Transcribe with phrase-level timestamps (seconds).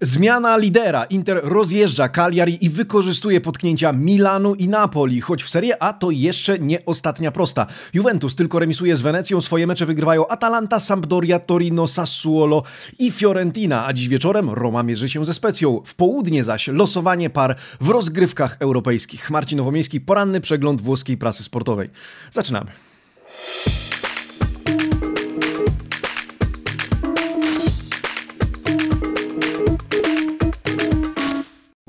[0.00, 1.04] Zmiana lidera.
[1.04, 6.58] Inter rozjeżdża Cagliari i wykorzystuje potknięcia Milanu i Napoli, choć w Serie A to jeszcze
[6.58, 7.66] nie ostatnia prosta.
[7.94, 12.62] Juventus tylko remisuje z Wenecją, swoje mecze wygrywają Atalanta, Sampdoria, Torino, Sassuolo
[12.98, 15.82] i Fiorentina, a dziś wieczorem Roma mierzy się ze Specją.
[15.84, 19.30] W południe zaś losowanie par w rozgrywkach europejskich.
[19.30, 21.90] Marcin Nowomiejski, poranny przegląd włoskiej prasy sportowej.
[22.30, 22.70] Zaczynamy.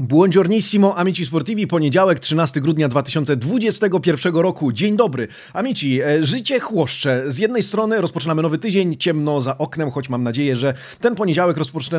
[0.10, 4.72] Buongiornissimo, amici sportivi, poniedziałek, 13 grudnia 2021 roku.
[4.72, 5.28] Dzień dobry.
[5.54, 7.24] Amici, e, życie chłoszcze.
[7.32, 11.58] Z jednej strony rozpoczynamy nowy tydzień, ciemno za oknem, choć mam nadzieję, że ten poniedziałek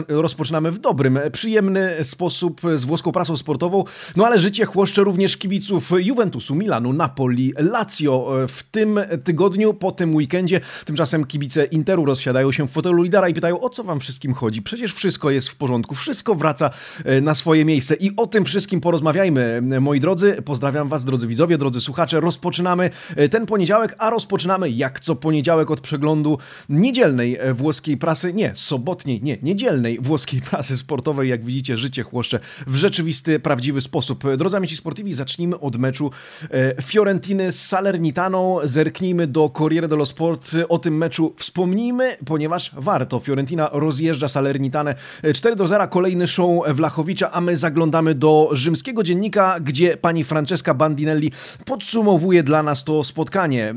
[0.09, 3.85] rozpoczynamy w dobrym, przyjemny sposób z włoską prasą sportową,
[4.17, 8.43] no ale życie chłoszcze również kibiców Juventusu, Milanu, Napoli, Lazio.
[8.43, 13.29] E, w tym tygodniu, po tym weekendzie, tymczasem kibice Interu rozsiadają się w fotelu lidera
[13.29, 14.63] i pytają, o co wam wszystkim chodzi?
[14.63, 16.71] Przecież wszystko jest w porządku, wszystko wraca
[17.05, 18.00] e, na swoje miejsce.
[18.01, 20.43] I o tym wszystkim porozmawiajmy, moi drodzy.
[20.45, 22.21] Pozdrawiam Was, drodzy widzowie, drodzy słuchacze.
[22.21, 28.35] Rozpoczynamy e, ten poniedziałek, a rozpoczynamy jak co poniedziałek od przeglądu niedzielnej e, włoskiej prasy,
[28.35, 31.29] nie, sobotniej, nie, niedzielnej włoskiej prasy sportowej.
[31.29, 34.25] Jak widzicie, życie chłoszcze w rzeczywisty, prawdziwy sposób.
[34.37, 36.11] Drodzy amici sportivi, zacznijmy od meczu
[36.51, 38.59] e, Fiorentiny z Salernitaną.
[38.65, 40.51] Zerknijmy do Corriere dello Sport.
[40.69, 43.21] O tym meczu wspomnijmy, ponieważ warto.
[43.21, 44.95] Fiorentina rozjeżdża Salernitanę
[45.35, 45.89] 4 do 0.
[45.89, 51.33] Kolejny show Wlachowicza, a my zaglądamy zaglądamy do rzymskiego dziennika, gdzie pani Francesca Bandinelli
[51.65, 53.75] podsumowuje dla nas to spotkanie.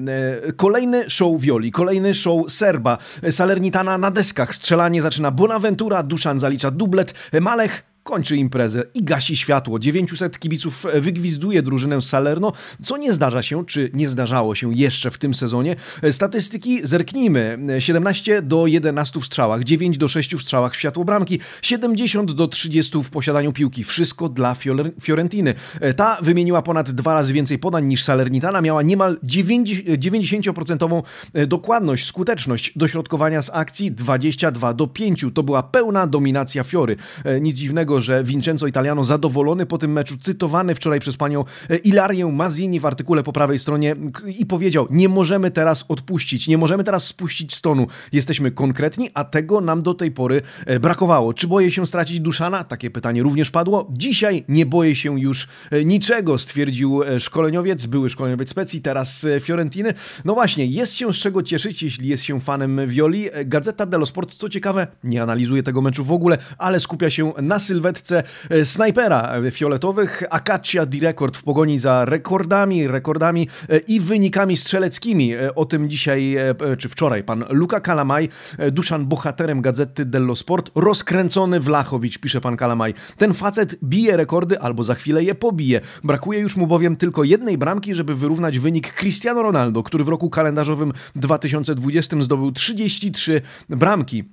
[0.48, 2.98] E, kolejny show Violi, kolejny show Serba,
[3.30, 9.80] Salernitana na deskach, strzelanie zaczyna Bonaventura, Duszan zalicza dublet, Malech kończy imprezę i gasi światło.
[9.80, 15.18] 900 kibiców wygwizduje drużynę Salerno, co nie zdarza się, czy nie zdarzało się jeszcze w
[15.18, 15.76] tym sezonie.
[16.12, 17.58] Statystyki zerknijmy.
[17.80, 22.48] 17 do 11 w strzałach, 9 do 6 w strzałach w światło bramki, 70 do
[22.48, 23.84] 30 w posiadaniu piłki.
[23.84, 24.56] Wszystko dla
[25.02, 25.54] Fiorentiny.
[25.96, 31.04] Ta wymieniła ponad dwa razy więcej podań niż Salernitana, miała niemal 90%
[31.48, 35.26] dokładność, skuteczność dośrodkowania z akcji 22 do 5.
[35.34, 36.96] To była pełna dominacja Fiory.
[37.42, 41.76] Nic dziwnego, tego, że Vincenzo Italiano zadowolony po tym meczu, cytowany wczoraj przez panią e,
[41.76, 43.96] Ilarię Mazzini w artykule po prawej stronie
[44.38, 49.62] i powiedział, nie możemy teraz odpuścić, nie możemy teraz spuścić stonu, jesteśmy konkretni, a tego
[49.62, 51.34] nam do tej pory e, brakowało.
[51.34, 52.64] Czy boję się stracić Duszana?
[52.64, 53.88] Takie pytanie również padło.
[53.92, 59.94] Dzisiaj nie boję się już e, niczego, stwierdził szkoleniowiec, były szkoleniowiec Specji, teraz Fiorentiny.
[60.26, 63.30] No właśnie, jest się z czego cieszyć, jeśli jest się fanem Violi.
[63.46, 67.60] Gazeta dello Sport, co ciekawe, nie analizuje tego meczu w ogóle, ale skupia się na
[67.60, 70.24] Sylwestre sylwetce e, snajpera fioletowych.
[70.30, 75.34] Akacia di Record w pogoni za rekordami, rekordami e, i wynikami strzeleckimi.
[75.34, 76.36] E, o tym dzisiaj,
[76.78, 78.30] czy wczoraj, pan Luka Kalamaj,
[78.72, 82.94] Duszan bohaterem gazety dello Sport, rozkręcony Wlachowicz, pisze pan Kalamaj.
[83.18, 85.82] Ten facet bije rekordy albo za chwilę je pobije.
[86.04, 90.30] Brakuje już mu bowiem tylko jednej bramki, żeby wyrównać wynik Cristiano Ronaldo, który w roku
[90.30, 94.24] kalendarzowym 2020 zdobył 33 bramki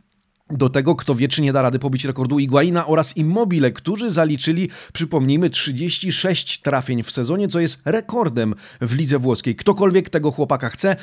[0.51, 4.69] do tego, kto wie, czy nie da rady pobić rekordu Iguaina oraz Immobile, którzy zaliczyli,
[4.93, 9.57] przypomnijmy, 36 trafień w sezonie, co jest rekordem w lidze włoskiej.
[9.57, 10.97] Ktokolwiek tego chłopaka chce, e,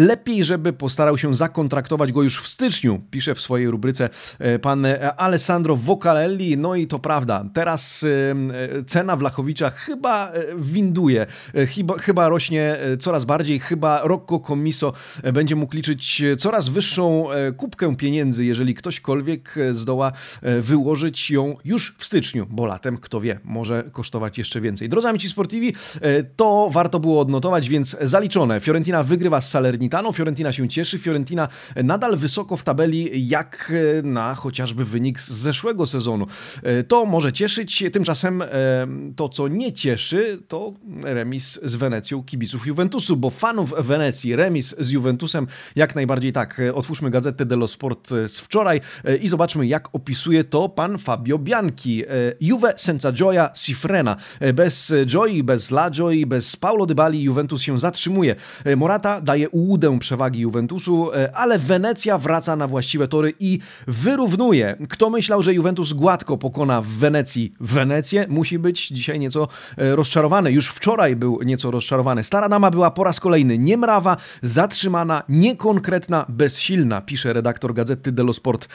[0.00, 4.08] lepiej, żeby postarał się zakontraktować go już w styczniu, pisze w swojej rubryce
[4.38, 6.56] e, pan e, Alessandro Vocalelli.
[6.56, 8.04] No i to prawda, teraz
[8.86, 11.26] cena Wlachowicza chyba winduje,
[11.74, 14.92] chyba, chyba rośnie coraz bardziej, chyba Rocco Commiso
[15.32, 21.56] będzie mógł liczyć coraz wyższą kubkę pieniędzy, jeżeli ktoś ktośkolwiek e, zdoła e, wyłożyć ją
[21.64, 24.88] już w styczniu, bo latem, kto wie, może kosztować jeszcze więcej.
[24.88, 28.60] Drodzy amici sportivi, e, to warto było odnotować, więc zaliczone.
[28.60, 31.48] Fiorentina wygrywa z Salernitano, Fiorentina się cieszy, Fiorentina
[31.84, 36.26] nadal wysoko w tabeli, jak na chociażby wynik z zeszłego sezonu.
[36.88, 38.42] To może cieszyć, tymczasem
[39.16, 44.90] to, co nie cieszy, to remis z Wenecją kibiców Juventusu, bo fanów Wenecji remis z
[44.90, 46.60] Juventusem jak najbardziej tak.
[46.74, 48.80] Otwórzmy gazetę dello Sport z wczoraj.
[49.04, 52.04] E, i zobaczmy, jak opisuje to pan Fabio Bianchi.
[52.04, 52.08] E,
[52.40, 54.16] Juve senza gioia si frena.
[54.40, 58.36] E, bez Joy, bez La Joy, bez Paulo Dybali Juventus się zatrzymuje.
[58.76, 64.76] Morata daje ułudę przewagi Juventusu, ale Wenecja wraca na właściwe tory i wyrównuje.
[64.88, 70.52] Kto myślał, że Juventus gładko pokona w Wenecji Wenecję, musi być dzisiaj nieco rozczarowany.
[70.52, 72.24] Już wczoraj był nieco rozczarowany.
[72.24, 78.68] Stara dama była po raz kolejny niemrawa, zatrzymana, niekonkretna, bezsilna, pisze redaktor gazety dello Sport.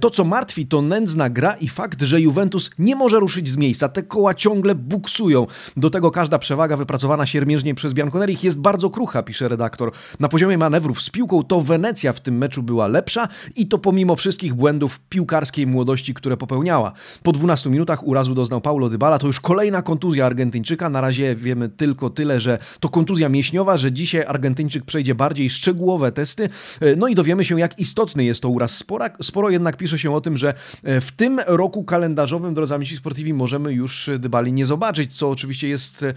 [0.00, 3.88] To, co martwi, to nędzna gra i fakt, że Juventus nie może ruszyć z miejsca.
[3.88, 5.46] Te koła ciągle buksują.
[5.76, 9.92] Do tego każda przewaga wypracowana siermiężnie przez Bianconerich jest bardzo krucha, pisze redaktor.
[10.20, 14.16] Na poziomie manewrów z piłką to Wenecja w tym meczu była lepsza i to pomimo
[14.16, 16.92] wszystkich błędów piłkarskiej młodości, które popełniała.
[17.22, 20.90] Po 12 minutach urazu doznał Paulo Dybala, to już kolejna kontuzja Argentyńczyka.
[20.90, 26.12] Na razie wiemy tylko tyle, że to kontuzja mięśniowa, że dzisiaj Argentyńczyk przejdzie bardziej szczegółowe
[26.12, 26.48] testy.
[26.96, 28.76] No i dowiemy się, jak istotny jest to uraz.
[28.76, 32.96] Spora, sporo jednak pisze się o tym, że e, w tym roku kalendarzowym, drodzy amici
[32.96, 36.14] sportivi, możemy już Dybali nie zobaczyć, co oczywiście jest e,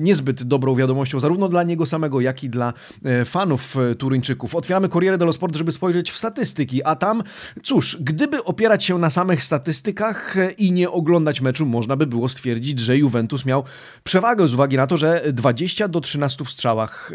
[0.00, 2.72] niezbyt dobrą wiadomością, zarówno dla niego samego, jak i dla
[3.04, 4.54] e, fanów Turyńczyków.
[4.54, 7.22] Otwieramy Corriere dello Sport, żeby spojrzeć w statystyki, a tam,
[7.62, 12.80] cóż, gdyby opierać się na samych statystykach i nie oglądać meczu, można by było stwierdzić,
[12.80, 13.64] że Juventus miał
[14.04, 17.12] przewagę z uwagi na to, że 20 do 13 w strzałach.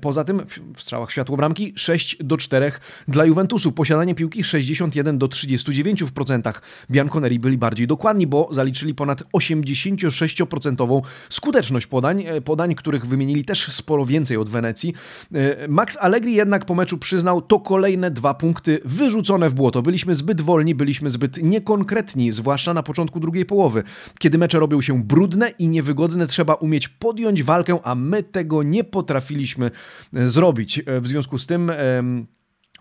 [0.00, 0.42] Poza tym
[0.76, 2.72] w strzałach światło bramki 6 do 4
[3.08, 3.72] dla Juventusu.
[3.72, 4.44] Posiadanie piłki
[4.76, 6.62] 61 do 39 w procentach.
[6.90, 13.72] Bianconeri byli bardziej dokładni, bo zaliczyli ponad 86% skuteczność podań, e, podań, których wymienili też
[13.72, 14.94] sporo więcej od Wenecji.
[15.34, 19.82] E, Max Allegri jednak po meczu przyznał, to kolejne dwa punkty wyrzucone w błoto.
[19.82, 23.82] Byliśmy zbyt wolni, byliśmy zbyt niekonkretni, zwłaszcza na początku drugiej połowy.
[24.18, 28.84] Kiedy mecze robią się brudne i niewygodne, trzeba umieć podjąć walkę, a my tego nie
[28.84, 29.70] potrafiliśmy
[30.14, 30.82] e, zrobić.
[31.00, 31.72] W związku z tym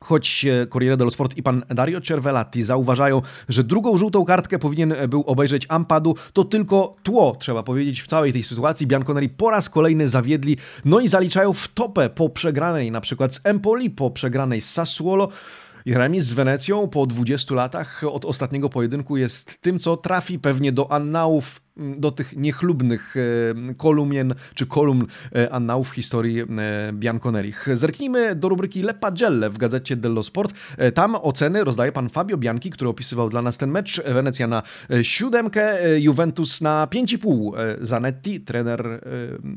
[0.01, 5.21] Choć Corriere dello Sport i pan Dario Cervelatti zauważają, że drugą żółtą kartkę powinien był
[5.21, 8.87] obejrzeć Ampadu, to tylko tło, trzeba powiedzieć, w całej tej sytuacji.
[8.87, 13.39] Bianconeri po raz kolejny zawiedli, no i zaliczają w topę po przegranej, na przykład z
[13.43, 15.29] Empoli, po przegranej z Sassuolo.
[15.85, 20.71] I remis z Wenecją po 20 latach od ostatniego pojedynku jest tym, co trafi pewnie
[20.71, 25.05] do annałów do tych niechlubnych e, kolumien czy kolumn
[25.35, 26.45] e, annałów historii e,
[26.93, 27.67] Bianconerich.
[27.73, 30.53] Zerknijmy do rubryki Le Pagelle w gazecie dello Sport.
[30.93, 34.01] Tam oceny rozdaje pan Fabio Bianchi, który opisywał dla nas ten mecz.
[34.03, 34.63] Wenecja na
[35.03, 37.51] siódemkę, Juventus na 5,5.
[37.81, 39.01] Zanetti, trener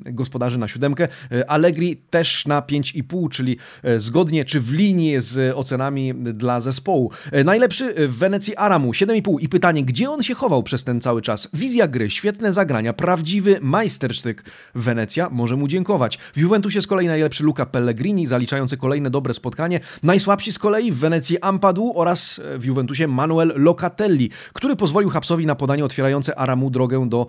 [0.04, 1.08] gospodarzy na siódemkę.
[1.48, 3.56] Allegri też na 5,5, czyli
[3.96, 7.10] zgodnie czy w linii z ocenami dla zespołu.
[7.44, 11.48] Najlepszy w Wenecji Aramu 7,5 i pytanie, gdzie on się chował przez ten cały czas?
[11.52, 14.44] Wizja gry, świetne zagrania, prawdziwy majstersztyk.
[14.74, 16.16] Wenecja może mu dziękować.
[16.16, 19.80] W Juventusie z kolei najlepszy Luca Pellegrini, zaliczający kolejne dobre spotkanie.
[20.02, 25.54] Najsłabsi z kolei w Wenecji Ampadu oraz w Juventusie Manuel Locatelli, który pozwolił Hapsowi na
[25.54, 27.26] podanie otwierające Aramu drogę do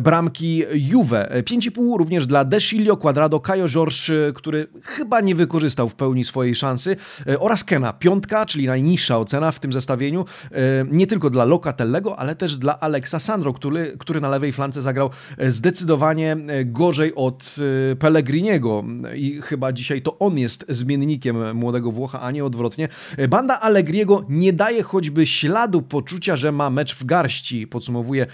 [0.00, 1.28] bramki Juve.
[1.42, 6.96] 5,5 również dla Desilio, Quadrado, Caio Jorge, który chyba nie wykorzystał w pełni swojej szansy
[7.26, 7.92] e, oraz Kena.
[7.92, 10.56] Piątka, czyli najniższa ocena w tym zestawieniu, e,
[10.90, 15.10] nie tylko dla Locatellego, ale też dla Alexa Sandro, który który, na lewej flance zagrał
[15.38, 17.56] e, zdecydowanie e, gorzej od
[17.92, 18.84] e, Pellegriniego
[19.16, 22.88] i chyba dzisiaj to on jest zmiennikiem młodego Włocha, a nie odwrotnie.
[23.28, 27.66] Banda Allegriego nie daje choćby śladu poczucia, że ma mecz w garści.
[27.66, 28.26] Podsumowuje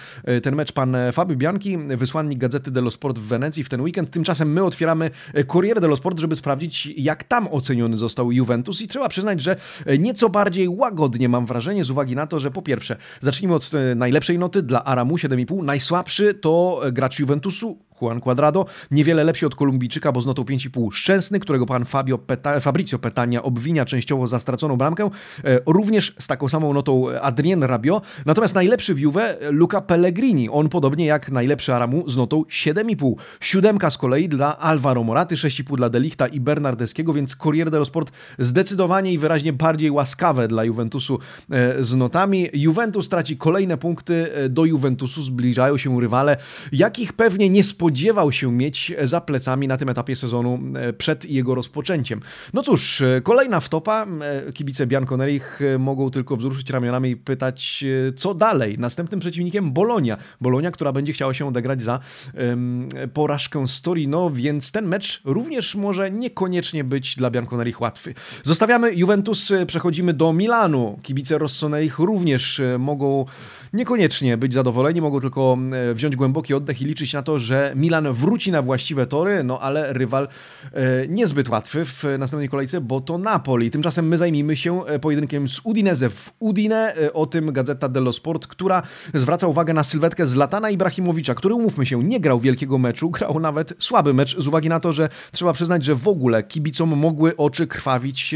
[0.43, 4.11] ten mecz pan Fabio Bianchi, wysłannik Gazety dello Sport w Wenecji w ten weekend.
[4.11, 5.11] Tymczasem my otwieramy
[5.47, 9.57] Corriere dello Sport, żeby sprawdzić, jak tam oceniony został Juventus i trzeba przyznać, że
[9.99, 14.39] nieco bardziej łagodnie mam wrażenie z uwagi na to, że po pierwsze, zacznijmy od najlepszej
[14.39, 15.63] noty dla Aramu 7 7,5.
[15.65, 21.41] Najsłabszy to gracz Juventusu, Juan Cuadrado, niewiele lepszy od Kolumbijczyka, bo z notą 5,5 Szczęsny,
[21.41, 25.11] którego pan Fabio Peta, Fabrizio Petania obwinia częściowo za straconą bramkę,
[25.45, 30.69] e, również z taką samą notą Adrien Rabiot, natomiast najlepszy w Juve Luca Pellegrini, on
[30.69, 33.15] podobnie jak najlepszy Aramu z notą 7,5.
[33.41, 38.13] Siódemka z kolei dla Alvaro Moraty, 6,5 dla Delichta i Bernardeskiego, więc Corriere dello Sport
[38.39, 41.19] zdecydowanie i wyraźnie bardziej łaskawe dla Juventusu
[41.51, 42.49] e, z notami.
[42.55, 46.37] Juventus traci kolejne punkty, e, do Juventusu zbliżają się rywale,
[46.73, 51.25] jakich pewnie nie spodziewał spodziewał się mieć za plecami na tym etapie sezonu e, przed
[51.25, 52.21] jego rozpoczęciem.
[52.53, 54.07] No cóż, e, kolejna wtopa.
[54.47, 57.85] E, kibice Bianconerich mogą tylko wzruszyć ramionami i pytać,
[58.17, 58.79] co dalej.
[58.79, 60.17] Następnym przeciwnikiem Bolonia.
[60.41, 62.01] Bolonia, która będzie chciała się odegrać za
[62.35, 68.15] um, porażkę z Torino, więc ten mecz również może niekoniecznie być dla Bianconerich łatwy.
[68.43, 70.99] Zostawiamy Juventus, przechodzimy do Milanu.
[71.03, 73.25] Kibice Rossonerich również mogą
[73.73, 75.59] niekoniecznie być zadowoleni, mogą tylko
[75.95, 79.93] wziąć głęboki oddech i liczyć na to, że Milan wróci na właściwe tory, no ale
[79.93, 80.29] rywal
[80.73, 83.71] e, niezbyt łatwy w następnej kolejce, bo to Napoli.
[83.71, 86.95] Tymczasem my zajmijmy się e, pojedynkiem z Udinese w Udine.
[86.97, 88.83] E, o tym Gazeta dello Sport, która
[89.15, 93.75] zwraca uwagę na sylwetkę Zlatana Ibrahimowicza, który, umówmy się, nie grał wielkiego meczu, grał nawet
[93.79, 97.67] słaby mecz, z uwagi na to, że trzeba przyznać, że w ogóle kibicom mogły oczy
[97.67, 98.35] krwawić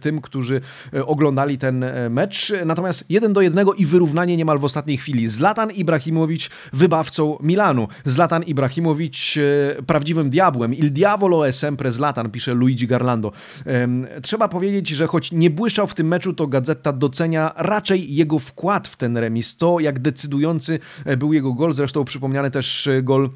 [0.00, 0.60] tym, którzy
[1.06, 2.52] oglądali ten mecz.
[2.66, 5.28] Natomiast jeden do jednego i wyrównanie niemal w ostatniej chwili.
[5.28, 7.88] Zlatan Ibrahimowicz wybawcą Milanu.
[8.04, 9.38] Zlatan Ibrahimowicz Ibrahimowicz
[9.86, 10.74] prawdziwym diabłem.
[10.74, 13.32] Il diavolo è sempre Zlatan, pisze Luigi Garlando.
[14.22, 18.88] Trzeba powiedzieć, że choć nie błyszczał w tym meczu, to Gazeta docenia raczej jego wkład
[18.88, 19.56] w ten remis.
[19.56, 20.78] To, jak decydujący
[21.18, 23.30] był jego gol, zresztą przypomniany też gol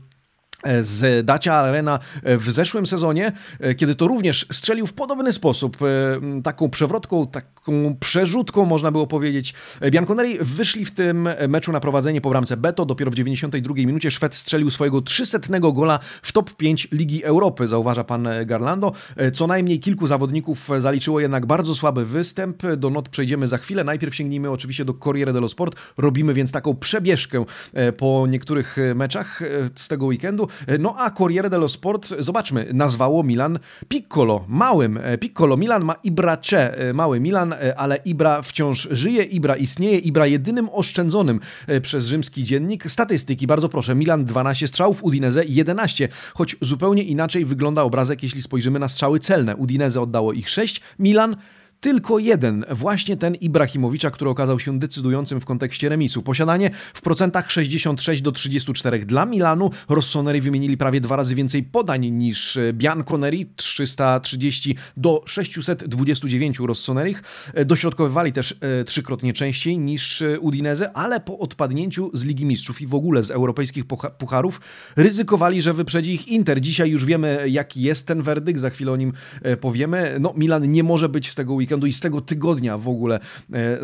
[0.81, 3.33] z Dacia Arena w zeszłym sezonie,
[3.77, 9.55] kiedy to również strzelił w podobny sposób, e, taką przewrotką, taką przerzutką można było powiedzieć.
[9.91, 14.35] Bianconeri wyszli w tym meczu na prowadzenie po bramce Beto, dopiero w 92 minucie Szwed
[14.35, 18.93] strzelił swojego 300 gola w top 5 Ligi Europy, zauważa pan Garlando.
[19.17, 23.85] E, co najmniej kilku zawodników zaliczyło jednak bardzo słaby występ, do not przejdziemy za chwilę.
[23.85, 29.43] Najpierw sięgnijmy oczywiście do Corriere dello Sport, robimy więc taką przebieżkę e, po niektórych meczach
[29.75, 30.48] z tego weekendu.
[30.79, 35.57] No a Corriere dello Sport, zobaczmy, nazwało Milan Piccolo, małym e, Piccolo.
[35.57, 40.69] Milan ma Ibracze, e, mały Milan, e, ale Ibra wciąż żyje, Ibra istnieje, Ibra jedynym
[40.73, 41.41] oszczędzonym
[41.83, 42.91] przez rzymski dziennik.
[42.91, 48.79] Statystyki, bardzo proszę, Milan 12 strzałów, Udinese 11, choć zupełnie inaczej wygląda obrazek, jeśli spojrzymy
[48.79, 49.57] na strzały celne.
[49.57, 51.37] Udinese oddało ich 6, Milan
[51.81, 56.23] tylko jeden, właśnie ten Ibrahimowicza, który okazał się decydującym w kontekście remisu.
[56.23, 59.71] Posiadanie w procentach 66 do 34 dla Milanu.
[59.89, 67.23] Rossoneri wymienili prawie dwa razy więcej podań niż Bianconeri, 330 do 629 Rossonerich.
[67.67, 72.95] Dośrodkowywali też e, trzykrotnie częściej niż Udinese, ale po odpadnięciu z Ligi Mistrzów i w
[72.95, 73.85] ogóle z europejskich
[74.19, 74.61] pucharów
[74.97, 76.61] ryzykowali, że wyprzedzi ich Inter.
[76.61, 80.17] Dzisiaj już wiemy, jaki jest ten werdykt, za chwilę o nim e, powiemy.
[80.21, 83.21] No, Milan nie może być z tego weekendu weekendu i z tego tygodnia w ogóle
[83.53, 83.79] e,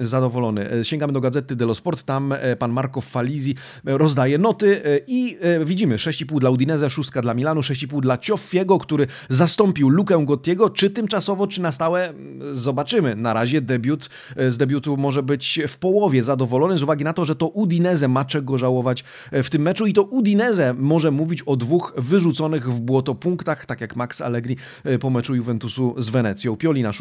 [0.00, 0.72] zadowolony.
[0.72, 5.96] E, sięgamy do Gazety dello Sport, tam e, pan Marco Falizi rozdaje noty i widzimy
[5.96, 11.46] 6,5 dla Udinese, 6 dla Milanu, 6,5 dla Cioffiego, który zastąpił Lukę Gottiego, czy tymczasowo,
[11.46, 12.12] czy na stałe,
[12.52, 13.16] zobaczymy.
[13.16, 14.10] Na razie debiut,
[14.48, 18.24] z debiutu może być w połowie zadowolony z uwagi na to, że to Udinese ma
[18.24, 23.14] czego żałować w tym meczu i to Udinese może mówić o dwóch wyrzuconych w błoto
[23.14, 24.56] punktach, tak jak Max Allegri
[25.00, 26.56] po meczu Juventusu z Wenecją.
[26.56, 26.92] Pioli na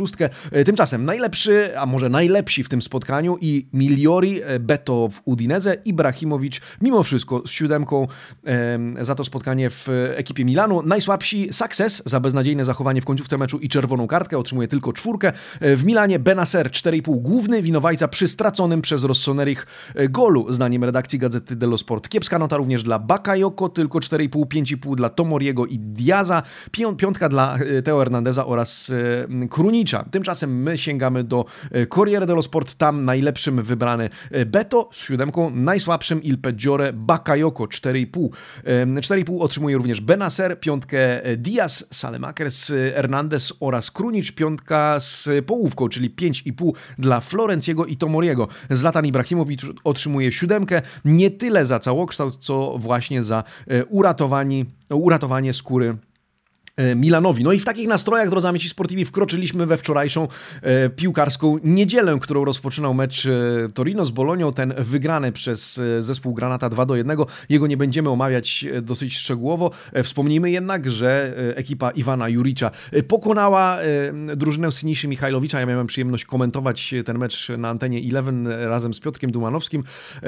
[0.52, 5.78] E, tymczasem najlepszy, a może najlepsi w tym spotkaniu i Miliori, e, Beto w Udinese,
[5.86, 8.08] Ibrahimowicz mimo wszystko z siódemką
[9.02, 10.82] za to spotkanie w ekipie Milanu.
[10.82, 15.32] Najsłabsi Success za beznadziejne zachowanie w końcówce meczu i czerwoną kartkę, otrzymuje tylko czwórkę.
[15.60, 19.68] E, w Milanie Benacer 4,5 główny winowajca przy straconym przez Rossonerich
[20.10, 22.10] golu, zdaniem redakcji Gazety dello Sport.
[22.10, 26.44] Kiepska nota również dla Bakayoko, tylko 4,5, 5,5 dla Tomoriego i Diaza,
[26.98, 28.92] piątka dla Teo Hernandeza oraz
[29.50, 30.09] Krunicza.
[30.12, 35.50] Tymczasem my sięgamy do e, Corriere dello Sport, tam najlepszym wybrany e, Beto z siódemką,
[35.50, 38.30] najsłabszym Il Peggiore Bakayoko 4,5.
[38.66, 46.10] 4,5 otrzymuje również Benacer, piątkę e, Diaz, Salemakers, Hernandez oraz Krunic, piątka z połówką, czyli
[46.10, 48.48] 5,5 dla Florenciego i Tomoriego.
[48.70, 53.44] Zlatan Ibrahimowicz otrzymuje siódemkę, nie tyle za całokształt, co właśnie za
[53.90, 54.66] uratowanie,
[55.54, 55.98] skóry
[56.96, 57.44] Milanowi.
[57.44, 60.28] No i w takich nastrojach, drodzy amici sportivi, wkroczyliśmy we wczorajszą
[60.62, 63.32] e, piłkarską niedzielę, którą rozpoczynał mecz e,
[63.74, 67.18] Torino z Bolonią, ten wygrany przez e, zespół Granata 2 do 1.
[67.50, 69.72] Jego nie będziemy omawiać e, dosyć szczegółowo.
[69.94, 72.72] E, wspomnijmy jednak, że ekipa Iwana Juricza
[73.08, 73.78] pokonała
[74.36, 75.60] drużynę Siniszy Michajlowicza.
[75.60, 79.84] Ja miałem przyjemność komentować ten mecz na antenie Eleven razem z Piotrkiem Dumanowskim.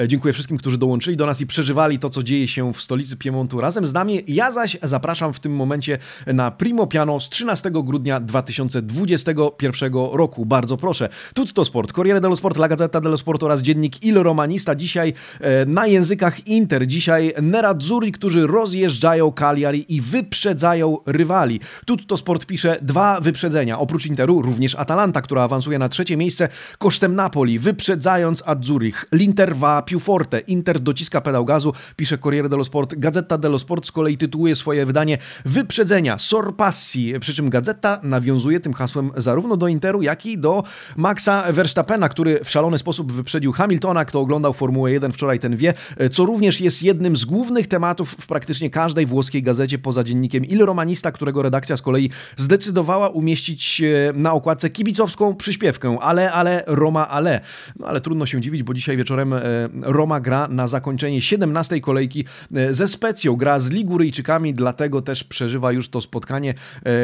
[0.08, 3.60] Dziękuję wszystkim, którzy dołączyli do nas i przeżywali to, co dzieje się w stolicy Piemontu
[3.60, 4.24] razem z nami.
[4.26, 10.46] Ja zaś zapraszam w tym momencie na na Primo Piano z 13 grudnia 2021 roku.
[10.46, 11.08] Bardzo proszę.
[11.34, 14.74] Tutto Sport, Corriere dello Sport, La Gazzetta dello Sport oraz dziennik Il Romanista.
[14.74, 16.86] Dzisiaj e, na językach Inter.
[16.86, 21.60] Dzisiaj Nerazzurri, którzy rozjeżdżają Cagliari i wyprzedzają rywali.
[21.86, 23.78] Tutto Sport pisze dwa wyprzedzenia.
[23.78, 29.06] Oprócz Interu również Atalanta, która awansuje na trzecie miejsce kosztem Napoli, wyprzedzając Azzurich.
[29.12, 30.40] L'Inter va più forte.
[30.40, 32.94] Inter dociska pedał gazu, pisze Corriere dello Sport.
[32.94, 38.72] Gazeta dello Sport z kolei tytułuje swoje wydanie Wyprzedzenia Sorpassi, przy czym gazeta nawiązuje tym
[38.72, 40.62] hasłem zarówno do Interu, jak i do
[40.96, 44.04] Maxa Verstappena, który w szalony sposób wyprzedził Hamiltona.
[44.04, 45.74] Kto oglądał Formułę 1 wczoraj, ten wie,
[46.12, 50.64] co również jest jednym z głównych tematów w praktycznie każdej włoskiej gazecie poza dziennikiem Il
[50.64, 53.82] Romanista, którego redakcja z kolei zdecydowała umieścić
[54.14, 57.40] na okładce kibicowską przyśpiewkę, ale, ale, Roma, ale.
[57.78, 59.40] No ale trudno się dziwić, bo dzisiaj wieczorem e,
[59.82, 62.24] Roma gra na zakończenie 17 kolejki
[62.54, 63.36] e, ze Specją.
[63.36, 66.54] Gra z Liguryjczykami, dlatego też przeżywa już to spotkanie spotkanie.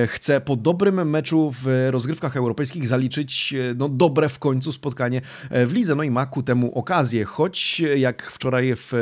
[0.07, 5.21] Chce po dobrym meczu w rozgrywkach europejskich zaliczyć no, dobre w końcu spotkanie
[5.51, 5.95] w lidze.
[5.95, 8.93] No i ma ku temu okazję, choć jak wczoraj w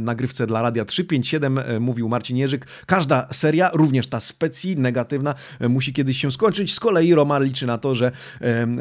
[0.00, 5.34] nagrywce dla Radia 357 mówił Marcin Jerzyk, każda seria, również ta specji negatywna,
[5.68, 6.74] musi kiedyś się skończyć.
[6.74, 8.12] Z kolei Roma liczy na to, że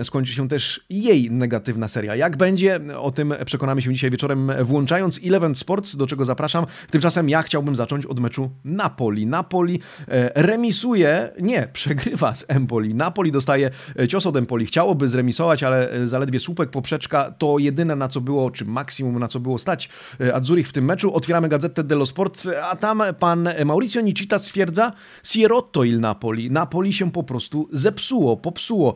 [0.03, 2.15] skończy się też jej negatywna seria.
[2.15, 6.65] Jak będzie, o tym przekonamy się dzisiaj wieczorem, włączając Eleven Sports, do czego zapraszam.
[6.91, 9.27] Tymczasem ja chciałbym zacząć od meczu Napoli.
[9.27, 10.31] Napoli e,
[10.63, 12.95] remisuje, nie, przegrywa z Empoli.
[12.95, 14.65] Napoli dostaje e, cios od Empoli.
[14.65, 19.27] Chciałoby zremisować, ale e, zaledwie słupek poprzeczka to jedyne na co było, czy maksimum na
[19.27, 19.89] co było stać
[20.33, 21.15] Adzurich w tym meczu.
[21.15, 24.91] Otwieramy gazetę dello Sport, a tam pan Mauricio Nicita stwierdza
[25.23, 26.51] Sierotto il Napoli.
[26.51, 28.93] Napoli się po prostu zepsuło, popsuło.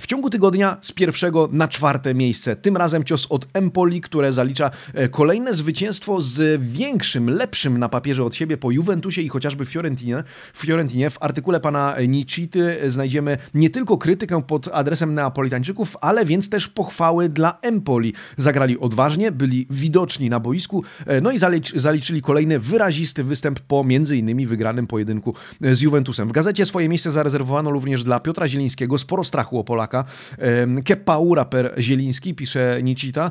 [0.00, 2.56] W ciągu tygodnia z pierwszego na czwarte miejsce.
[2.56, 8.24] Tym razem cios od Empoli, które zalicza e, kolejne zwycięstwo z większym, lepszym na papierze
[8.24, 10.24] od siebie po Juventusie i chociażby Fiorentinie.
[10.54, 10.71] Fiorentinie.
[11.10, 17.28] W artykule pana Nicity znajdziemy nie tylko krytykę pod adresem Neapolitańczyków, ale więc też pochwały
[17.28, 18.12] dla Empoli.
[18.36, 21.38] Zagrali odważnie, byli widoczni na boisku, e, no i
[21.74, 26.28] zaliczyli kolejny wyrazisty występ po między innymi wygranym pojedynku z Juventusem.
[26.28, 28.98] W gazecie swoje miejsce zarezerwowano również dla Piotra Zielińskiego.
[28.98, 30.04] Sporo strachu o Polaka.
[30.84, 33.30] Che paura per Zieliński, pisze Nicita.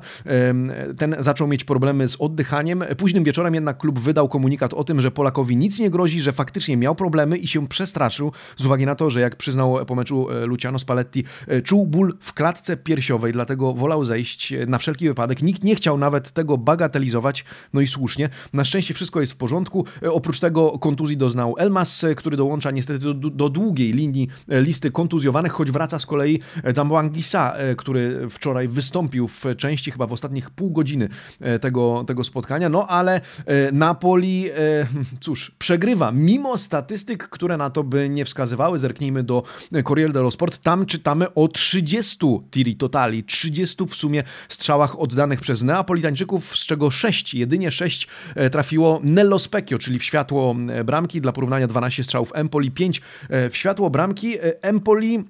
[0.97, 2.83] Ten zaczął mieć problemy z oddychaniem.
[2.97, 6.77] Późnym wieczorem jednak klub wydał komunikat o tym, że Polakowi nic nie grozi, że faktycznie
[6.77, 10.45] miał problemy i się przestraszył z uwagi na to, że jak przyznał po meczu e,
[10.45, 15.41] Luciano Spalletti, e, czuł ból w klatce piersiowej, dlatego wolał zejść na wszelki wypadek.
[15.41, 18.29] Nikt nie chciał nawet tego bagatelizować, no i słusznie.
[18.53, 19.85] Na szczęście wszystko jest w porządku.
[20.03, 25.51] E, oprócz tego kontuzji doznał Elmas, który dołącza niestety do, do długiej linii listy kontuzjowanych,
[25.51, 26.39] choć wraca z kolei
[26.75, 31.09] Zamboangisa, który wczoraj wystąpił w części chyba w ostatnich pół godziny
[31.39, 32.69] e, tego, tego spotkania.
[32.69, 34.53] No ale e, Napoli, e,
[35.19, 38.79] cóż, przegrywa mimo statystyk, które na to by nie wskazywały.
[38.79, 39.43] Zerknijmy do
[39.87, 40.57] Corriere dello Sport.
[40.57, 42.17] Tam czytamy o 30
[42.51, 48.07] tiri totali, 30 w sumie strzałach oddanych przez Neapolitańczyków, z czego 6, jedynie 6
[48.51, 51.21] trafiło Nello Specchio, czyli w światło bramki.
[51.21, 54.35] Dla porównania 12 strzałów Empoli, 5 w światło bramki.
[54.61, 55.23] Empoli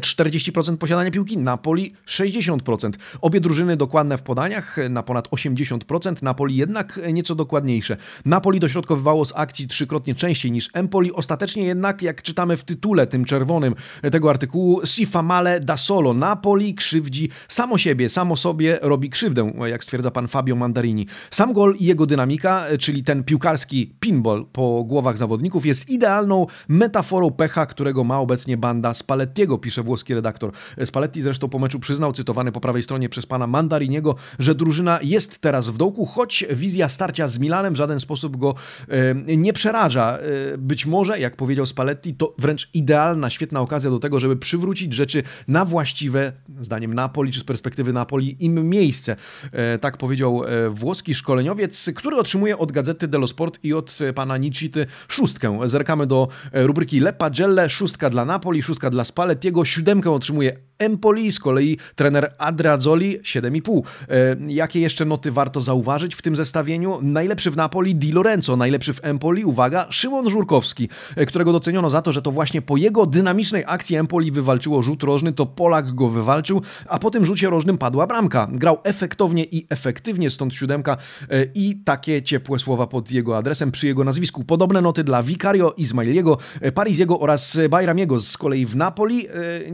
[0.00, 2.90] 40% posiadania piłki, Napoli 60%.
[3.20, 7.96] Obie drużyny dokładne w podaniach, na ponad 80%, Napoli jednak nieco dokładniejsze.
[8.24, 13.24] Napoli dośrodkowywało z akcji trzykrotnie częściej niż Empoli, ostatecznie jednak, jak czytamy w tytule tym
[13.24, 13.74] czerwonym
[14.12, 16.14] tego artykułu, si fa male da solo.
[16.14, 21.06] Napoli krzywdzi samo siebie, samo sobie robi krzywdę, jak stwierdza pan Fabio Mandarini.
[21.30, 27.30] Sam gol i jego dynamika, czyli ten piłkarski pinball po głowach zawodników jest idealną metaforą
[27.30, 30.52] pecha, którego ma obecnie banda Spallettiego, pisze włoski redaktor.
[30.84, 35.38] Spalletti zresztą po meczu przyznał, cytowany po prawej stronie przez pana Mandariniego, że drużyna jest
[35.38, 38.54] teraz w dołku, choć wizja starcia z Milanem w żaden sposób go
[38.88, 40.18] e, nie przeraża.
[40.18, 44.92] E, być może, jak powiedział Spalletti, to wręcz idealna, świetna okazja do tego, żeby przywrócić
[44.92, 49.16] rzeczy na właściwe, zdaniem Napoli, czy z perspektywy Napoli, im miejsce.
[49.52, 54.86] E, tak powiedział włoski szkoleniowiec, który otrzymuje od gazety dello Sport i od pana Nicity
[55.08, 55.58] szóstkę.
[55.64, 61.38] Zerkamy do rubryki Le Pagelle, szóstka dla Napoli, szóstka dla Spallettiego, siódemkę otrzymuje Empoli, z
[61.38, 63.82] kolei trener Adriazzoli 7,5.
[64.08, 66.98] E, jakie jeszcze noty warto zauważyć w tym zestawieniu?
[67.02, 72.02] Najlepszy w Napoli Di Lorenzo, najlepszy w Empoli, uwaga, Szymon Żurkowski, e, którego doceniono za
[72.02, 76.08] to, że to właśnie po jego dynamicznej akcji Empoli wywalczyło rzut rożny, to Polak go
[76.08, 78.48] wywalczył, a po tym rzucie rożnym padła bramka.
[78.52, 80.96] Grał efektownie i efektywnie, stąd siódemka
[81.30, 84.44] e, i takie ciepłe słowa pod jego adresem przy jego nazwisku.
[84.44, 86.38] Podobne noty dla Vicario Ismailiego,
[86.74, 89.26] Parisiego oraz Bajramiego z kolei w Napoli.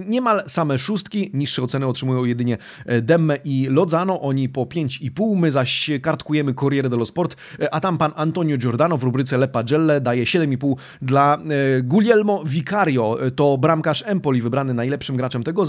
[0.07, 5.37] Niemal same szóstki szóstki, niższe oceny otrzymują jedynie e, Demme i Lozano, oni po 5,5,
[5.37, 9.49] my zaś kartkujemy Corriere dello Sport, e, a tam pan Antonio Giordano w rubryce Le
[9.49, 15.65] Pagelle daje 7,5 dla e, Guglielmo Vicario, to bramkarz Empoli, wybrany najlepszym graczem tego,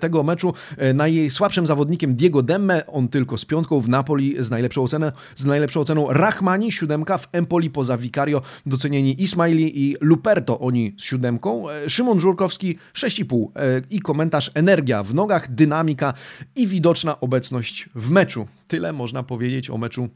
[0.00, 0.54] tego meczu,
[0.94, 3.80] najsłabszym zawodnikiem Diego Demme, on tylko z piątką.
[3.80, 9.22] W Napoli z najlepszą oceną, z najlepszą oceną Rahmani, siódemka, w Empoli poza Vicario docenieni
[9.22, 13.46] Ismaili i Luperto, oni z siódemką, Szymon Żurkowski 6,5
[13.90, 16.14] i komentarz energia w nogach, dynamika
[16.56, 18.46] i widoczna obecność w meczu.
[18.68, 20.08] Tyle można powiedzieć o meczu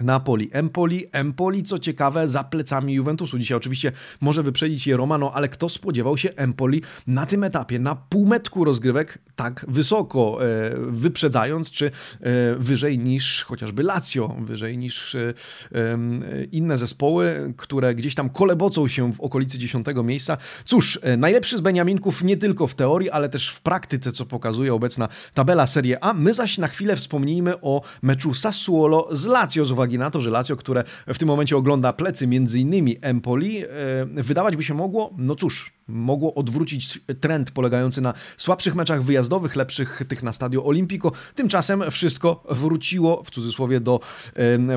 [0.00, 3.38] Napoli, Empoli, Empoli, co ciekawe, za plecami Juventusu.
[3.38, 7.96] Dzisiaj oczywiście może wyprzedzić je Romano, ale kto spodziewał się Empoli na tym etapie, na
[7.96, 11.90] półmetku rozgrywek tak wysoko, e, wyprzedzając, czy e,
[12.58, 15.34] wyżej niż chociażby Lazio, wyżej niż e,
[16.52, 20.36] inne zespoły, które gdzieś tam kolebocą się w okolicy dziesiątego miejsca.
[20.64, 25.08] Cóż, najlepszy z Beniaminków nie tylko w teorii, ale też w praktyce, co pokazuje obecna
[25.34, 26.14] tabela Serie A.
[26.14, 30.20] My zaś na chwilę wspomnijmy o meczu Sassuolo z Lazio z uwagi uwagi na to,
[30.20, 33.64] że Lazio, które w tym momencie ogląda plecy między innymi Empoli,
[34.06, 40.02] wydawać by się mogło, no cóż, mogło odwrócić trend polegający na słabszych meczach wyjazdowych, lepszych
[40.08, 41.12] tych na Stadio Olimpico.
[41.34, 44.00] Tymczasem wszystko wróciło w cudzysłowie do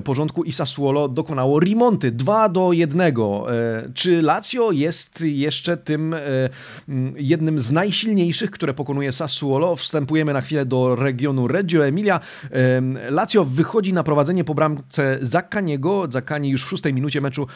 [0.04, 3.02] porządku i Sassuolo dokonało remonty 2 do 1.
[3.02, 3.12] E,
[3.94, 6.20] czy Lazio jest jeszcze tym e,
[7.16, 9.76] jednym z najsilniejszych, które pokonuje Sassuolo?
[9.76, 12.20] Wstępujemy na chwilę do regionu Reggio Emilia.
[13.10, 16.08] Lazio wychodzi na prowadzenie po bramce Zaccaniego.
[16.10, 17.48] Zaccani już w szóstej minucie meczu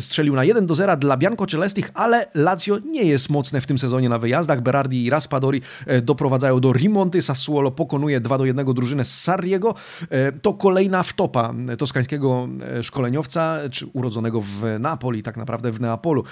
[0.00, 3.78] strzelił na 1 do 0 dla Bianco Celestich, ale Lazio nie jest mocne w tym
[3.78, 4.60] sezonie na wyjazdach.
[4.60, 7.22] Berardi i Raspadori e, doprowadzają do Rimonty.
[7.22, 9.28] Sassuolo pokonuje 2 do 1 drużynę z.
[9.28, 16.24] E, to kolejna wtopa toskańskiego e, szkoleniowca, czy urodzonego w Napoli, tak naprawdę w Neapolu.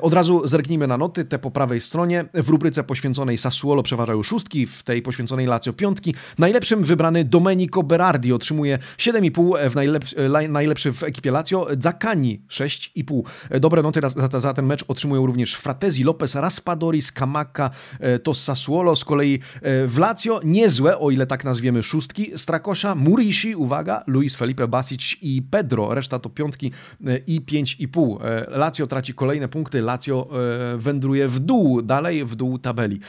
[0.00, 1.24] Od razu zerknijmy na noty.
[1.24, 2.24] Te po prawej stronie.
[2.34, 6.14] W rubryce poświęconej Sassuolo przeważają szóstki, w tej poświęconej Lazio piątki.
[6.38, 10.16] Najlepszym wybrany Domenico Berardi otrzymuje 7,5 w najlepszy,
[10.48, 11.66] najlepszy w ekipie Lazio.
[11.78, 13.22] Zaccani 6,5.
[13.60, 17.70] Dobre noty za, za ten mecz otrzymują również Fratelli Cortezi, Lopez, Raspadori, Scamacca,
[18.00, 23.56] e, to z kolei e, w Lazio niezłe, o ile tak nazwiemy szóstki, Strakosza, Murishi,
[23.56, 26.72] uwaga, Luis Felipe Basic i Pedro, reszta to piątki
[27.06, 28.18] e, i pięć i pół.
[28.48, 30.28] Lazio traci kolejne punkty, Lazio
[30.76, 33.00] wędruje w dół, dalej w dół tabeli.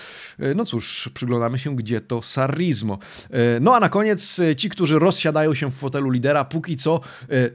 [0.55, 2.99] No cóż, przyglądamy się, gdzie to Sarrizmo.
[3.61, 7.01] No a na koniec ci, którzy rozsiadają się w fotelu lidera, póki co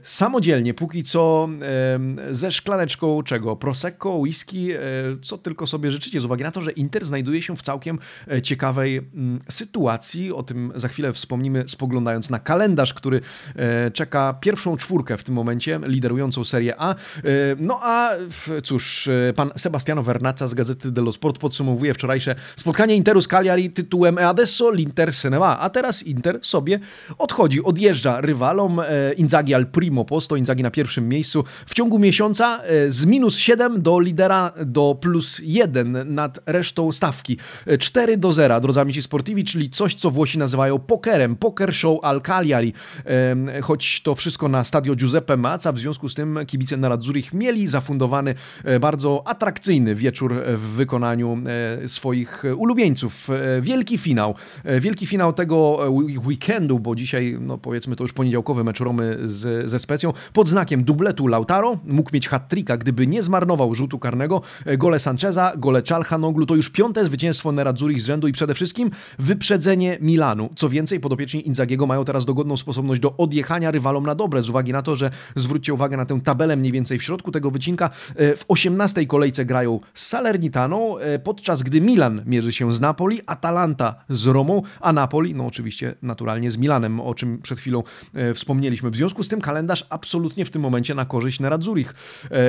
[0.03, 1.49] samodzielnie, póki co
[2.31, 3.55] ze szklaneczką czego?
[3.55, 4.69] Prosecco, whisky,
[5.21, 7.99] co tylko sobie życzycie, z uwagi na to, że Inter znajduje się w całkiem
[8.31, 10.31] e, ciekawej mm, sytuacji.
[10.31, 13.21] O tym za chwilę wspomnimy, spoglądając na kalendarz, który
[13.55, 16.95] e, czeka pierwszą czwórkę w tym momencie, liderującą Serię A.
[16.95, 16.95] E,
[17.59, 18.11] no a
[18.63, 24.17] cóż, pan Sebastiano Vernazza z Gazety dello Sport podsumowuje wczorajsze spotkanie Interu z Cagliari tytułem
[24.17, 26.79] E adesso l'Inter se ne va, a teraz Inter sobie
[27.17, 28.81] odchodzi, odjeżdża rywalom
[29.17, 31.43] Inzaghi al primo posto, Inzaghi na pierwszym miejscu.
[31.65, 37.37] W ciągu miesiąca z minus 7 do lidera do plus 1 nad resztą stawki.
[37.79, 41.35] 4 do 0, drodzy amici sportivi, czyli coś, co Włosi nazywają pokerem.
[41.35, 42.73] Poker show al Cagliari.
[43.61, 48.35] Choć to wszystko na stadio Giuseppe Mazza, w związku z tym kibice Nerazzurich mieli zafundowany
[48.63, 51.37] e, bardzo atrakcyjny wieczór w wykonaniu
[51.83, 53.29] e, swoich ulubieńców.
[53.29, 54.35] E, wielki finał.
[54.79, 55.79] Wielki finał tego
[56.27, 60.83] weekendu, bo dzisiaj, no powiedzmy, to już poniedziałkowy mecz Romy z, ze Specją, pod znakiem
[60.83, 61.79] dubletu Lautaro.
[61.85, 64.41] Mógł mieć hat gdyby nie zmarnował rzutu karnego.
[64.77, 68.91] Gol gole Sancheza, gole Czalhanoglu to już piąte zwycięstwo Nerazzurich z rzędu i przede wszystkim
[69.19, 70.49] wyprzedzenie Milanu.
[70.55, 74.73] Co więcej, podopieczni Inzagiego mają teraz dogodną sposobność do odjechania rywalom na dobre, z uwagi
[74.73, 77.89] na to, że zwróćcie uwagę na tę tabelę mniej więcej w środku tego wycinka.
[78.15, 83.21] E, w 18 kolejce grają z Salernitaną, e, podczas gdy Milan mierzy się z Napoli,
[83.25, 88.33] Atalanta z Romą, a Napoli, no oczywiście naturalnie z Milanem, o czym przed chwilą e,
[88.33, 88.89] wspomnieliśmy.
[88.89, 91.93] W związku z tym kalendarz absolutnie w tym momencie na korzyść Nerazzurich,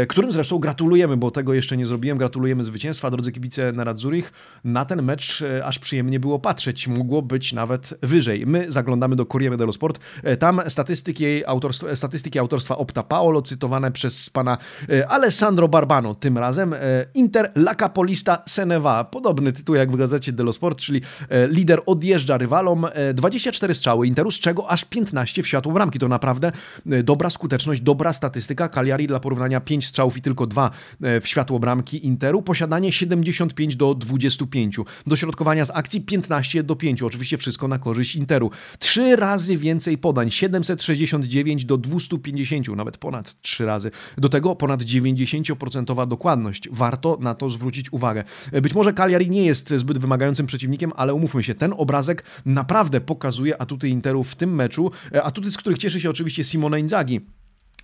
[0.09, 2.18] którym zresztą gratulujemy, bo tego jeszcze nie zrobiłem.
[2.33, 4.33] Gratulujemy zwycięstwa, drodzy kibice na Radzurich.
[4.64, 6.88] Na ten mecz e, aż przyjemnie było patrzeć.
[6.88, 8.47] Mogło być nawet wyżej.
[8.47, 9.99] My zaglądamy do Corriere dello Sport.
[10.23, 16.14] E, tam statystyki autorstwa, statystyki autorstwa Opta Paolo, cytowane przez pana e, Alessandro Barbano.
[16.14, 16.75] Tym razem
[17.14, 19.05] Inter La Capolista Seneva.
[19.05, 21.01] Podobny tytuł jak w gazecie dello Sport, czyli
[21.49, 22.87] lider odjeżdża rywalom.
[23.14, 25.99] 24 strzały Interu, z czego aż 15 w światło bramki.
[25.99, 26.53] To naprawdę
[27.05, 28.68] dobra skuteczność, dobra statystyka.
[28.68, 33.94] Cagliari dla porównania 5 strzałów i tylko 2 w światło bramki Interu, posiadanie 75 do
[33.94, 38.51] 25, dośrodkowania z akcji 15 do 5, oczywiście wszystko na korzyść Interu.
[38.79, 43.90] Trzy razy więcej podań, 769 do 250, nawet ponad trzy razy.
[44.18, 46.68] Do tego ponad 90% dokładność.
[46.70, 48.25] Warto na to zwrócić uwagę.
[48.62, 53.62] Być może Cagliari nie jest zbyt wymagającym przeciwnikiem, ale umówmy się, ten obrazek naprawdę pokazuje
[53.62, 54.90] atuty Interu w tym meczu,
[55.22, 57.20] atuty, z których cieszy się oczywiście Simone Inzaghi.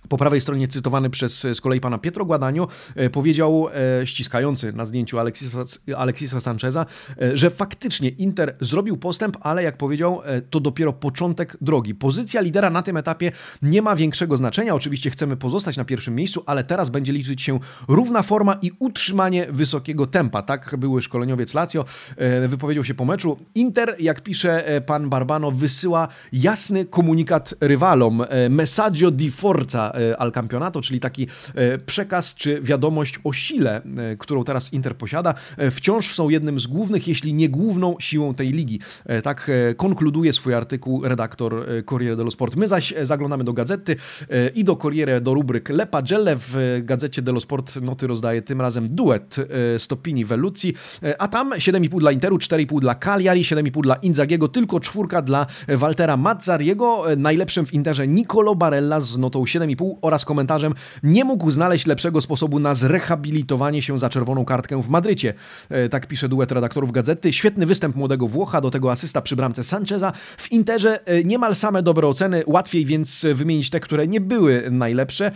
[0.07, 3.67] Po prawej stronie cytowany przez z kolei pana Pietro Guadagno e, powiedział,
[4.01, 5.19] e, ściskający na zdjęciu
[5.97, 6.85] Alexisa, Sancheza,
[7.21, 11.95] e, że faktycznie Inter zrobił postęp, ale jak powiedział, to dopiero początek drogi.
[11.95, 13.31] Pozycja lidera na tym etapie
[13.61, 14.75] nie ma większego znaczenia.
[14.75, 19.47] Oczywiście chcemy pozostać na pierwszym miejscu, ale teraz będzie liczyć się równa forma i utrzymanie
[19.49, 20.41] wysokiego tempa.
[20.41, 21.85] Tak były szkoleniowiec Lazio
[22.47, 23.37] wypowiedział się po meczu.
[23.55, 28.23] Inter, jak pisze pan Barbano, wysyła jasny komunikat rywalom.
[28.49, 31.27] Messaggio di forza Classifica al Campionato, czyli taki
[31.85, 33.81] przekaz czy wiadomość o sile,
[34.19, 35.33] którą teraz Inter posiada,
[35.71, 38.79] wciąż są jednym z głównych, jeśli nie główną siłą tej ligi.
[39.23, 42.55] Tak konkluduje swój artykuł redaktor Corriere dello Sport.
[42.55, 43.95] My zaś zaglądamy do gazety
[44.55, 46.35] i do Corriere, do rubryk Le Pagelle.
[46.35, 49.35] W gazecie dello Sport noty rozdaje tym razem duet
[49.77, 50.73] Stopini Vellucci,
[51.19, 56.17] a tam 7,5 dla Interu, 4,5 dla Cagliari, 7,5 dla Inzagiego, tylko czwórka dla Waltera
[56.17, 62.21] Mazzariego, najlepszym w Interze Nicolo Barella z notą 7,5 oraz komentarzem nie mógł znaleźć lepszego
[62.21, 65.33] sposobu na zrehabilitowanie się za czerwoną kartkę w Madrycie.
[65.91, 67.33] Tak pisze duet redaktorów gazety.
[67.33, 70.13] Świetny występ młodego Włocha, do tego asysta przy bramce Sancheza.
[70.37, 75.31] W Interze niemal same dobre oceny, łatwiej więc wymienić te, które nie były najlepsze.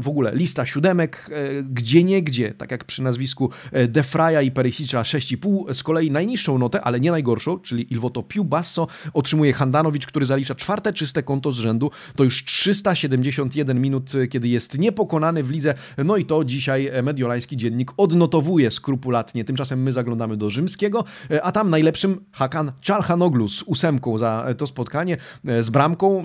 [0.00, 1.30] W ogóle lista siódemek,
[1.70, 3.50] gdzie nie gdzie, tak jak przy nazwisku
[3.88, 5.74] Defraja i Perisicza 6,5.
[5.74, 10.54] Z kolei najniższą notę, ale nie najgorszą, czyli Ilvoto Piu Basso, otrzymuje Handanowicz, który zalicza
[10.54, 11.90] czwarte czyste konto z rzędu.
[12.16, 15.74] To już 371 minut, kiedy jest niepokonany w lidze.
[16.04, 19.44] No i to dzisiaj mediolański dziennik odnotowuje skrupulatnie.
[19.44, 21.04] Tymczasem my zaglądamy do rzymskiego,
[21.42, 25.16] a tam najlepszym Hakan Czalhanoglu z ósemką za to spotkanie,
[25.60, 26.24] z bramką.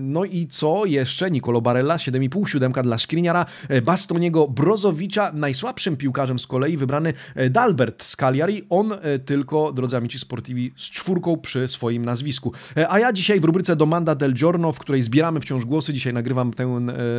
[0.00, 1.30] No i co jeszcze?
[1.30, 3.46] Nicolo Barella, 7,5, siódemka dla Skriniara,
[3.82, 7.12] Bastoniego Brozowicza, najsłabszym piłkarzem z kolei wybrany
[7.50, 8.62] Dalbert z Cagliari.
[8.70, 8.92] On
[9.24, 12.52] tylko, drodzy amici sportivi, z czwórką przy swoim nazwisku.
[12.88, 16.52] A ja dzisiaj w rubryce Domanda del Giorno, w której zbieramy wciąż głosy, dzisiaj nagrywam
[16.52, 16.61] ten,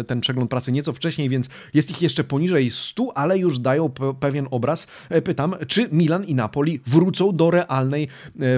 [0.07, 4.47] ten przegląd pracy nieco wcześniej, więc jest ich jeszcze poniżej 100, ale już dają pewien
[4.51, 4.87] obraz.
[5.23, 8.07] Pytam, czy Milan i Napoli wrócą do realnej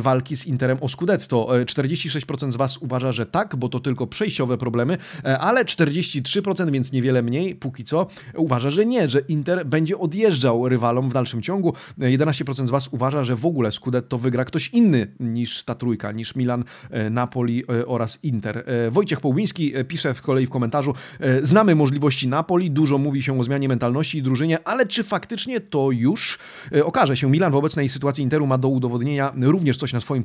[0.02, 1.48] walki z Interem o Scudetto?
[1.48, 4.98] 46% z Was uważa, że tak, bo to tylko przejściowe problemy,
[5.40, 11.10] ale 43%, więc niewiele mniej, póki co, uważa, że nie, że Inter będzie odjeżdżał rywalom
[11.10, 11.74] w dalszym ciągu.
[12.00, 16.36] 11% z Was uważa, że w ogóle Scudetto wygra ktoś inny niż ta trójka, niż
[16.36, 16.64] Milan,
[17.12, 18.66] Napoli oraz Inter.
[18.92, 20.94] Wojciech Połbiński pisze w kolei w komentarzu,
[21.42, 25.92] znamy możliwości Napoli, dużo mówi się o zmianie mentalności i drużynie, ale czy faktycznie to
[25.92, 26.40] już
[26.84, 27.30] okaże się?
[27.30, 30.24] Milan w obecnej sytuacji Interu ma do udowodnienia również coś na swoim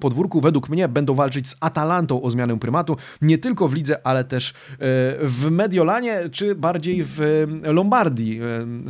[0.00, 0.40] podwórku.
[0.40, 4.54] Według mnie będą walczyć z Atalantą o zmianę prymatu, nie tylko w lidze, ale też
[5.20, 8.40] w Mediolanie, czy bardziej w Lombardii,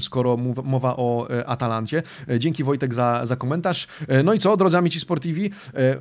[0.01, 2.03] skoro mowa o Atalancie.
[2.39, 3.87] Dzięki Wojtek za, za komentarz.
[4.25, 5.51] No i co, drodzy amici Sportivi,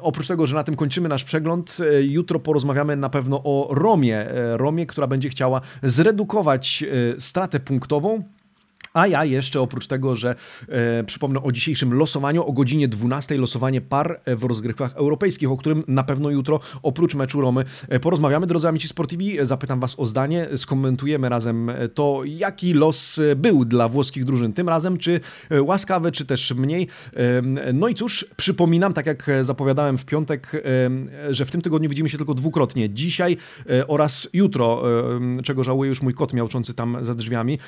[0.02, 4.26] oprócz tego, że na tym kończymy nasz przegląd, jutro porozmawiamy na pewno o Romie.
[4.54, 6.84] Romie, która będzie chciała zredukować
[7.20, 8.24] stratę punktową
[8.94, 10.36] a ja jeszcze oprócz tego, że
[10.68, 15.84] e, przypomnę o dzisiejszym losowaniu, o godzinie 12 losowanie par w rozgrywkach europejskich, o którym
[15.88, 18.48] na pewno jutro oprócz meczu Romy e, porozmawiamy.
[18.48, 24.26] Drodzy amici sportivi, zapytam Was o zdanie, skomentujemy razem to, jaki los był dla włoskich
[24.26, 25.20] drużyn tym razem, czy
[25.62, 26.88] łaskawy, czy też mniej.
[27.16, 31.90] E, no i cóż, przypominam, tak jak zapowiadałem w piątek, e, że w tym tygodniu
[31.90, 32.90] widzimy się tylko dwukrotnie.
[32.90, 33.38] Dzisiaj
[33.70, 34.84] e, oraz jutro,
[35.40, 37.60] e, czego żałuję już mój kot miałczący tam za drzwiami.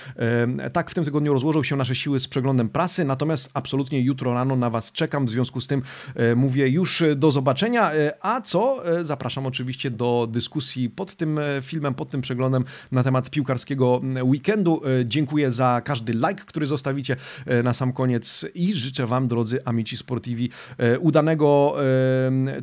[0.74, 4.34] Tak w tym tygodniu tygodniu rozłożą się nasze siły z przeglądem prasy, natomiast absolutnie jutro
[4.34, 5.82] rano na Was czekam, w związku z tym
[6.16, 8.88] e, mówię już do zobaczenia, e, a co?
[9.00, 14.82] E, zapraszam oczywiście do dyskusji pod tym filmem, pod tym przeglądem na temat piłkarskiego weekendu.
[15.06, 17.16] Dziękuję za każdy like, który zostawicie
[17.64, 20.50] na sam koniec i życzę Wam, drodzy amici sportivi,
[21.00, 21.76] udanego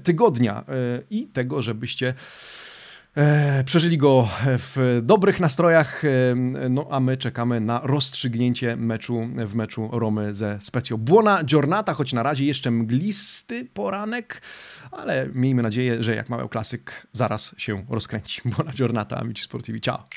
[0.03, 0.65] tygodnia
[1.11, 2.15] i tego, żebyście E,
[3.64, 6.35] przeżyli go w dobrych nastrojach, e,
[6.70, 10.96] no a my czekamy na rozstrzygnięcie meczu w meczu Romy ze Specją.
[10.96, 14.42] Buona giornata, choć na razie jeszcze mglisty poranek,
[14.90, 18.40] ale miejmy nadzieję, że jak mały klasyk zaraz się rozkręci.
[18.57, 20.09] Buona giornata, amici sportivi, ciao!